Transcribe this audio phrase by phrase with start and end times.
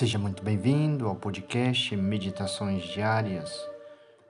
[0.00, 3.54] Seja muito bem-vindo ao podcast Meditações Diárias.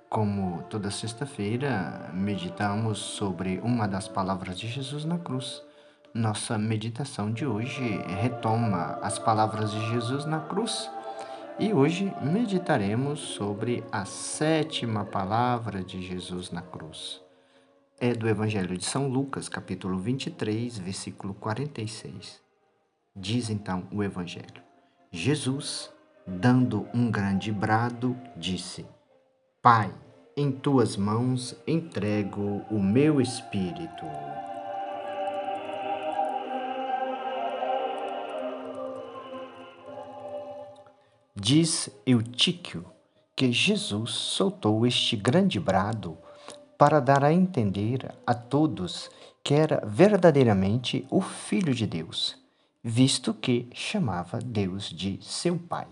[0.09, 5.63] Como toda sexta-feira, meditamos sobre uma das palavras de Jesus na cruz.
[6.13, 10.91] Nossa meditação de hoje retoma as palavras de Jesus na cruz
[11.57, 17.21] e hoje meditaremos sobre a sétima palavra de Jesus na cruz.
[18.01, 22.41] É do Evangelho de São Lucas, capítulo 23, versículo 46.
[23.15, 24.70] Diz então o Evangelho.
[25.13, 25.91] Jesus,
[26.25, 28.87] dando um grande brado, disse:
[29.61, 29.93] Pai,
[30.37, 34.07] em tuas mãos entrego o meu espírito.
[41.35, 42.87] Diz Eutíquio
[43.35, 46.17] que Jesus soltou este grande brado
[46.79, 49.11] para dar a entender a todos
[49.43, 52.40] que era verdadeiramente o Filho de Deus
[52.83, 55.87] visto que chamava Deus de seu Pai.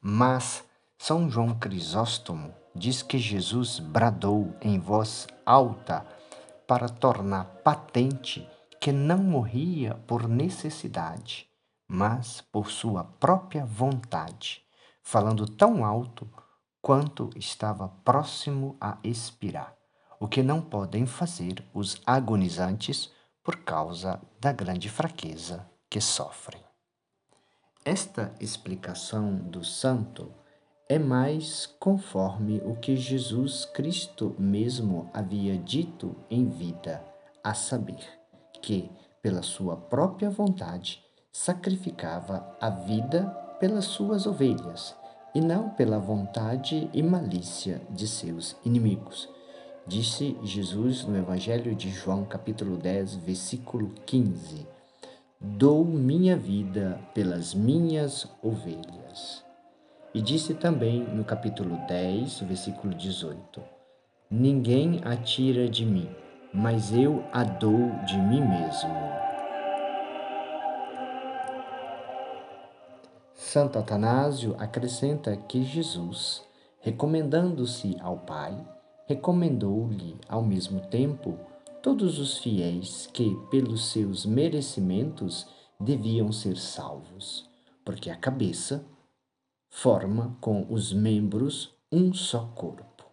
[0.00, 0.64] Mas
[0.96, 6.06] São João Crisóstomo diz que Jesus bradou em voz alta
[6.66, 8.48] para tornar patente
[8.80, 11.48] que não morria por necessidade,
[11.86, 14.62] mas por sua própria vontade,
[15.02, 16.28] falando tão alto
[16.80, 19.74] quanto estava próximo a expirar,
[20.18, 23.10] o que não podem fazer os agonizantes
[23.44, 26.60] por causa da grande fraqueza que sofrem.
[27.84, 30.32] Esta explicação do santo
[30.88, 37.04] é mais conforme o que Jesus Cristo mesmo havia dito em vida,
[37.42, 38.04] a saber,
[38.60, 38.90] que,
[39.22, 43.26] pela sua própria vontade, sacrificava a vida
[43.60, 44.96] pelas suas ovelhas,
[45.34, 49.28] e não pela vontade e malícia de seus inimigos.
[49.86, 54.75] Disse Jesus no Evangelho de João, capítulo 10, versículo 15
[55.40, 59.44] dou minha vida pelas minhas ovelhas.
[60.14, 63.62] E disse também no capítulo 10, versículo 18:
[64.30, 66.08] Ninguém a tira de mim,
[66.52, 68.94] mas eu a dou de mim mesmo.
[73.34, 76.42] Santo Atanásio acrescenta que Jesus,
[76.80, 78.56] recomendando-se ao Pai,
[79.06, 81.38] recomendou-lhe ao mesmo tempo
[81.86, 85.46] todos os fiéis que, pelos seus merecimentos,
[85.78, 87.48] deviam ser salvos,
[87.84, 88.84] porque a cabeça
[89.70, 93.04] forma com os membros um só corpo.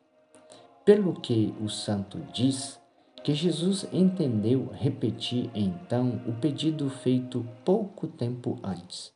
[0.83, 2.81] Pelo que o santo diz,
[3.23, 9.13] que Jesus entendeu repetir então o pedido feito pouco tempo antes: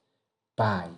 [0.56, 0.92] Pai,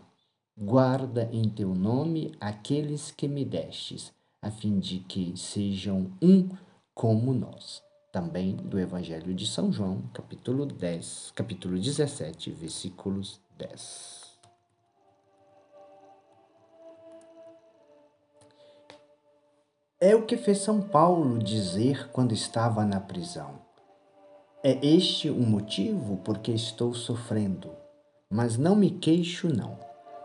[0.57, 6.49] guarda em teu nome aqueles que me destes, a fim de que sejam um
[6.93, 14.19] como nós também do Evangelho de São João, capítulo 10, capítulo 17, versículos 10.
[20.01, 23.59] É o que fez São Paulo dizer quando estava na prisão.
[24.63, 27.71] É este o motivo por que estou sofrendo,
[28.29, 29.77] mas não me queixo, não.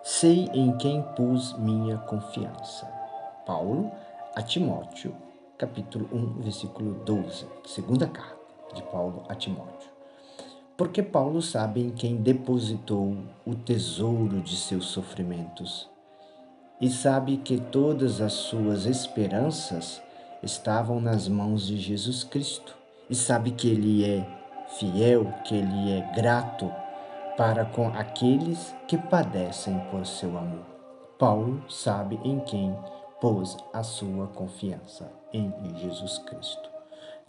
[0.03, 2.87] Sei em quem pus minha confiança.
[3.45, 3.91] Paulo
[4.35, 5.15] a Timóteo,
[5.65, 8.37] capítulo 1, versículo 12, segunda carta
[8.75, 9.91] de Paulo a Timóteo.
[10.77, 13.17] Porque Paulo sabe em quem depositou
[13.47, 15.89] o tesouro de seus sofrimentos
[16.83, 20.03] e sabe que todas as suas esperanças
[20.43, 22.77] estavam nas mãos de Jesus Cristo
[23.09, 24.29] e sabe que ele é
[24.79, 26.71] fiel, que ele é grato
[27.39, 30.67] para com aqueles que padecem por seu amor.
[31.19, 32.77] Paulo sabe em quem
[33.19, 36.71] pôs a sua confiança em Jesus Cristo.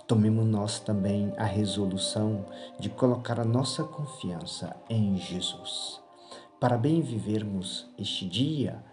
[0.07, 2.45] Tomemos nós também a resolução
[2.79, 5.99] de colocar a nossa confiança em Jesus.
[6.59, 8.83] Para bem vivermos este dia,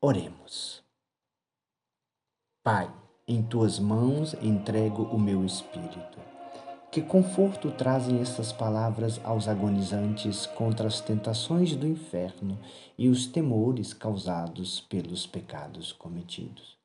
[0.00, 0.82] oremos.
[2.62, 2.94] Pai,
[3.26, 6.18] em tuas mãos entrego o meu espírito.
[6.92, 12.58] Que conforto trazem estas palavras aos agonizantes contra as tentações do inferno
[12.96, 16.77] e os temores causados pelos pecados cometidos.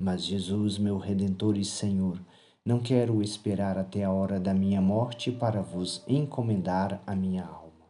[0.00, 2.18] Mas Jesus, meu Redentor e Senhor,
[2.64, 7.84] não quero esperar até a hora da minha morte para vos encomendar a minha alma.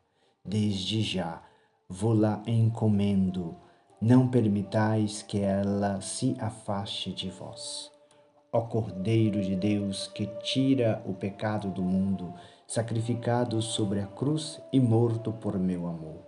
[0.44, 1.40] Desde já
[1.88, 3.54] vou-la encomendo,
[4.00, 7.92] não permitais que ela se afaste de vós.
[8.52, 12.34] Ó Cordeiro de Deus que tira o pecado do mundo,
[12.66, 16.26] sacrificado sobre a cruz e morto por meu amor.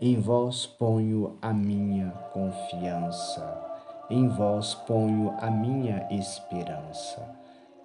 [0.00, 3.67] Em vós ponho a minha confiança,
[4.10, 7.28] em vós ponho a minha esperança.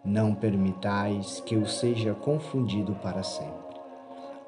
[0.03, 3.77] Não permitais que eu seja confundido para sempre.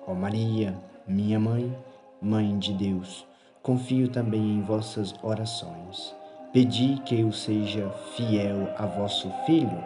[0.07, 0.75] Ó Maria,
[1.07, 1.75] minha mãe,
[2.22, 3.27] Mãe de Deus,
[3.62, 6.16] confio também em vossas orações.
[6.51, 9.83] Pedi que eu seja fiel a vosso Filho,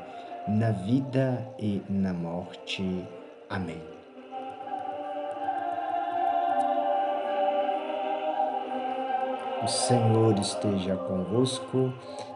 [0.48, 3.06] na vida e na morte.
[3.50, 3.99] Amém.
[9.62, 11.94] O Senhor esteja convosco,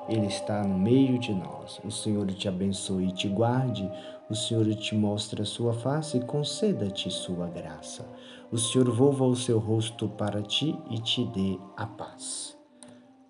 [0.09, 1.79] Ele está no meio de nós.
[1.85, 3.89] O Senhor te abençoe e te guarde,
[4.29, 8.05] o Senhor te mostre a sua face e conceda-te sua graça.
[8.51, 12.57] O Senhor volva o seu rosto para ti e te dê a paz.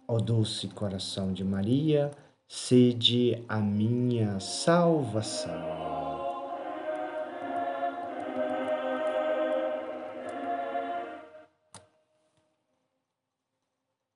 [0.08, 2.10] Ó doce coração de Maria,
[2.48, 6.03] sede a minha salvação.